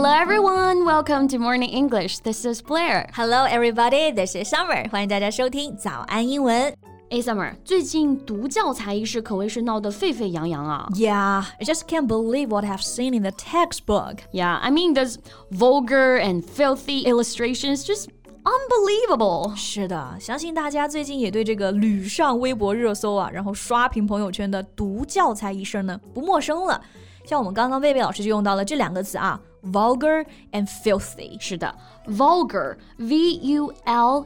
[0.00, 2.20] Hello everyone, welcome to Morning English.
[2.20, 3.10] This is Blair.
[3.14, 4.88] Hello everybody, this is Summer.
[4.90, 6.72] 欢迎大家收听早安英文。
[7.08, 10.86] A Summer，最近毒教材一事可谓是闹得沸沸扬扬啊。
[10.92, 14.18] Yeah, I just can't believe what I've seen in the textbook.
[14.32, 15.16] Yeah, I mean those
[15.50, 18.06] vulgar and filthy illustrations just
[18.44, 19.56] unbelievable.
[19.56, 19.56] Unbelievable！
[19.56, 26.80] 是的，相信大家最近也对这个屡上微博热搜啊，然后刷屏朋友圈的“毒教材”一事呢不陌生了。
[27.28, 31.38] 像我们刚刚魏魏老师就用到了这两个词啊，vulgar and filthy。
[31.38, 31.74] 是的
[32.06, 34.24] ，vulgar, V-U-L-G-A-R，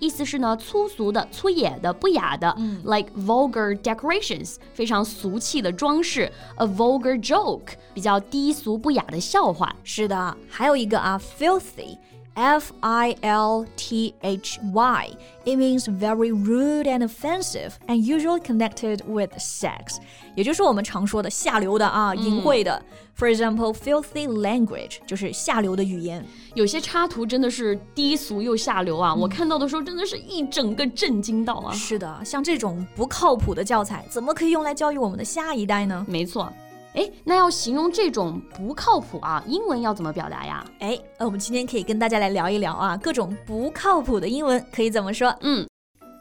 [0.00, 2.54] 意思是呢粗俗的、粗野的、不雅的、
[2.84, 9.74] l i k e vulgar decorations，非常俗气的装饰；a vulgar joke，比较低俗不雅的笑话。
[9.82, 11.96] 是的，还有一个啊，filthy。
[12.35, 15.09] F I L T H Y.
[15.45, 19.97] It means very rude and offensive, and usually connected with sex.
[20.35, 22.81] 也就是我们常说的下流的啊，淫秽的。
[23.17, 26.25] For example, filthy language 就是下流的语言。
[26.53, 29.13] 有些插图真的是低俗又下流啊！
[29.13, 31.73] 我看到的时候真的是一整个震惊到啊！
[31.73, 36.05] 是的，像这种不靠谱的教材，怎么可以用来教育我们的下一代呢？
[36.07, 36.51] 没错。
[36.94, 40.64] 哎，那要形容这种不靠谱啊，英文要怎么表达呀？
[40.78, 45.34] 哎，我们今天可以跟大家来聊一聊啊，各种不靠谱的英文可以怎么说？
[45.40, 45.66] 嗯，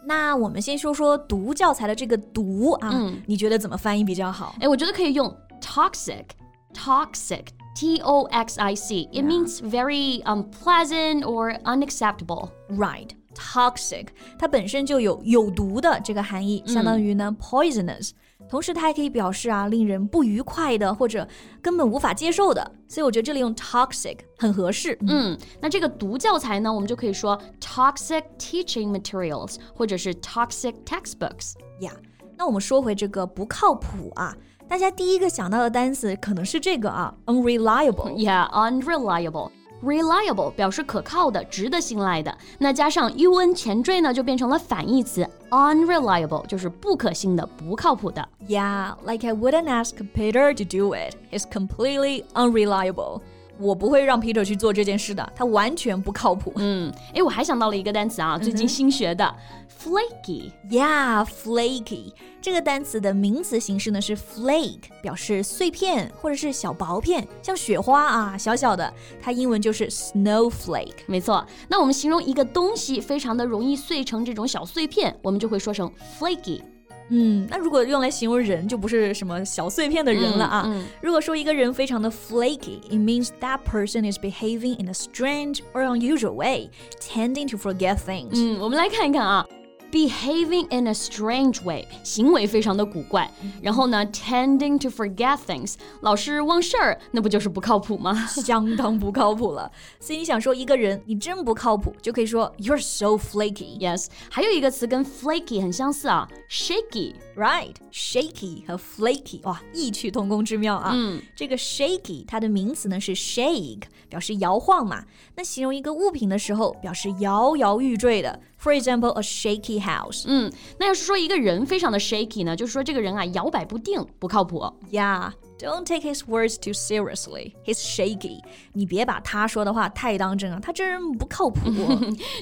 [0.06, 4.56] 那我们先说说读教材的这个读啊，嗯你觉得怎么翻译比较好？
[4.60, 7.46] 哎，我觉得可以用 toxic，toxic。
[7.76, 9.10] T O X I C.
[9.12, 12.50] It means very unpleasant or unacceptable.
[12.70, 13.10] Right.
[13.34, 18.12] toxic，它本身就有有毒的这个含义，相当于呢 poisonous。
[18.50, 21.26] 同时，它还可以表示啊，令人不愉快的或者
[21.62, 24.98] 根本无法接受的，所以我觉得这里用 toxic 很合适。
[25.08, 31.54] 嗯，那这个毒教材呢，我们就可以说 toxic teaching materials 或者是 toxic textbooks。
[31.80, 31.94] 呀，
[32.38, 34.36] 那我们说回这个不靠谱啊，
[34.68, 38.12] 大家第一个想到的单词可能是这个啊，unreliable。
[38.14, 39.52] Yeah，unreliable。
[39.83, 48.29] Reliable 表示可靠的、值得信赖的，那加上 un 前缀呢，就变成了反义词 unreliable，就是不可信的、不靠谱的。
[48.49, 51.15] Yeah, like I wouldn't ask Peter to do it.
[51.31, 53.21] He's completely unreliable.
[53.64, 56.52] 我不会让 Peter 去做这件事的，他完全不靠谱。
[56.58, 59.36] 嗯，诶，我还想到了一个单词啊，最近新学的、
[59.82, 60.52] flaky。
[60.70, 68.94] Yeah, flaky 这个单词的名词形式呢是 flake，表示碎片或者是小薄片，像雪花啊，小小的。
[69.22, 71.04] 它英文就是 snowflake。
[71.08, 76.62] 没错，那我们形容一个东西非常的容易碎成这种小碎片，我们就会说成 flaky。
[77.10, 80.64] 嗯，那如果用来形容人，就不是什么小碎片的人了啊。
[80.66, 86.70] 嗯嗯如果说一个人非常的 flaky，it means that person is behaving in a strange or unusual way,
[87.00, 88.34] tending to forget things.
[88.34, 89.46] 嗯，我们来看一看啊。
[89.93, 93.31] Behaving in a strange way，行为非常的古怪。
[93.63, 103.79] 然后呢，tending to forget things，老是忘事儿，那不就是不靠谱吗相当不靠谱了，所以你想说一个人你真不靠谱，就可以说 You're so flaky。
[103.79, 107.15] ？Yes，还有一个词跟 flaky 很相似啊，shaky。
[107.35, 110.91] Right, shaky 和 flaky，哇，异曲同工之妙啊。
[110.93, 115.05] 嗯，这个 shaky 它的名词呢是 shake，表示摇晃嘛。
[115.37, 118.41] 那形容一个物品的时候，表示摇摇欲坠的。
[118.64, 120.24] For example, a shaky house.
[120.26, 124.64] 嗯，那要是说一个人非常的 shaky 呢，就是说这个人啊摇摆不定，不靠谱。
[124.90, 125.32] Yeah,
[125.63, 127.55] don't take his words too seriously.
[127.65, 128.41] He's shaky.
[128.73, 131.59] 你别把他说的话太当真啊，他这人不靠谱。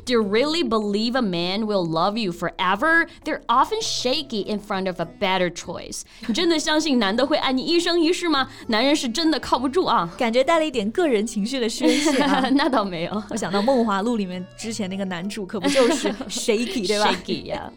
[0.05, 3.09] Do you really believe a man will love you forever?
[3.25, 6.03] They're often shaky in front of a better choice.
[6.27, 8.51] 你真的相信男的会爱你一生一世吗？
[8.69, 10.13] 男人是真的靠不住啊。
[10.19, 12.49] 感觉带了一点个人情绪的宣泄啊。
[12.51, 17.11] 那倒没有我想到《梦华录》里面之前那个男主，可不就是 shaky 对吧？
[17.11, 17.73] ，shaky 呀、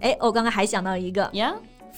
[0.00, 1.54] 哎，我刚刚还想到一个 yeah.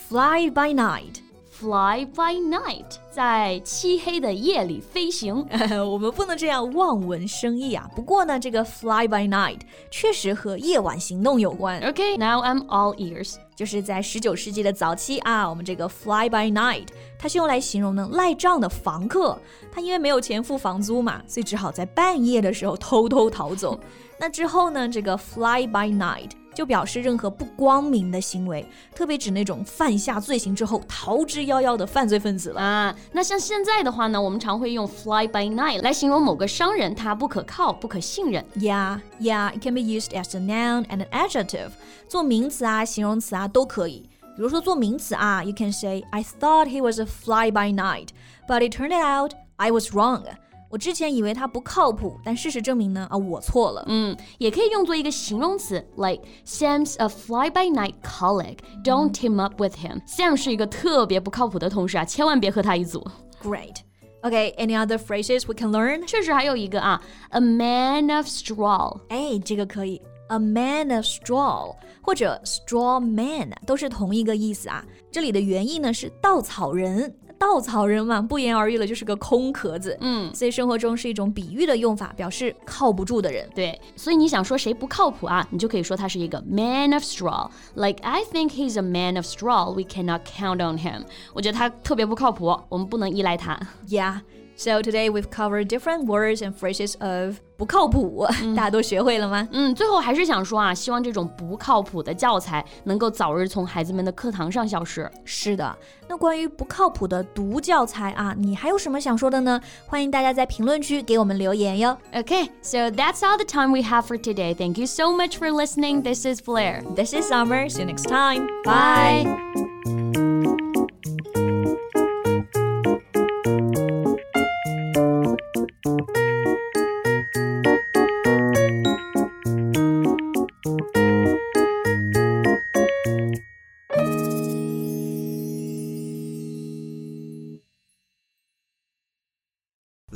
[0.09, 1.21] fly by night。
[1.61, 5.45] Fly by night，在漆黑的夜里飞行。
[5.88, 7.88] 我们不能这样望文生义啊。
[7.95, 9.59] 不过呢，这个 fly by night
[9.91, 11.79] 确实和夜晚行动有关。
[11.83, 13.35] Okay, now I'm all ears.
[13.55, 16.87] 就是在十九世纪的早期啊，我们这个 fly by night，
[17.19, 19.37] 它是用来形容呢赖账的房客，
[19.72, 23.79] 他因为没有钱付房租嘛，所以只好在半夜的时候偷偷逃走。
[24.19, 32.60] 那之后呢，这个 fly by night 就表示任何不光明的行为，特别指那种犯下罪行之后逃之夭夭的犯罪分子了。
[32.60, 38.45] 啊，那像现在的话呢，我们常会用 fly by night 来形容某个商人他不可靠、不可信任。
[38.57, 41.71] Yeah, yeah, it can be used as a noun and an adjective.
[42.09, 44.09] 做名词啊、形容词啊都可以。
[44.36, 48.09] 比如说做名词啊，you can say I thought he was a fly by night,
[48.47, 50.24] but it turned out I was wrong.
[50.72, 53.84] 我之前以为他不靠谱，但事实证明呢，啊，我错了。
[53.88, 58.59] 嗯，也可以用作一个形容词，like Sam's a fly-by-night colleague.
[58.84, 60.02] Don't team up with him.
[60.08, 63.06] Sam 是一个特别不靠谱的同事啊，千万别和他一组。
[63.44, 63.76] Great.
[64.22, 66.06] Okay, any other phrases we can learn?
[66.08, 67.02] 确实还有一个啊
[67.32, 68.97] ，a man of straw。
[69.09, 70.02] 哎，这个可以。
[70.29, 74.82] A man of straw 或者 straw man 都是同一个意思啊。
[75.12, 77.14] 这里的原意呢是稻草人。
[77.41, 79.97] 稻草人嘛，不言而喻了，就是个空壳子。
[79.99, 83.49] 嗯，所以生活中是一种比喻的用法，表示靠不住的人。
[83.55, 87.49] 对，所以你想说谁不靠谱啊，你就可以说他是一个 man of straw。
[87.73, 89.73] Like I think he's a man of straw.
[89.73, 91.02] We cannot count on him.
[91.34, 93.59] 我觉得他特别不靠谱，我们不能依赖他。
[93.90, 94.20] Yeah.
[94.56, 99.48] So today we've covered different words and phrases of 不靠谱，嗯、大家都学会了吗？
[99.52, 105.09] 嗯，最后还是想说啊，希望这种不靠谱的教材能够早日从孩子们的课堂上消失。
[105.26, 105.76] 是的，
[106.08, 109.59] 那关于不靠谱的毒教材啊，你还有什么想说的呢？
[109.88, 111.98] 欢迎大家在评论区给我们留言哟。
[112.14, 114.53] Okay, so that's all the time we have for today.
[114.53, 116.02] Thank you so much for listening.
[116.02, 116.84] This is Blair.
[116.96, 117.70] This is Summer.
[117.70, 118.48] See you next time.
[118.64, 119.24] Bye.
[119.24, 119.71] Bye.